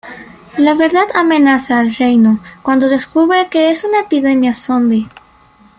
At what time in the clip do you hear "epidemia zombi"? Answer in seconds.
3.99-5.07